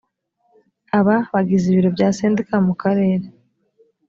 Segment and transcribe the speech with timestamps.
[0.99, 3.25] aba bagize ibiro bya sendika mu karere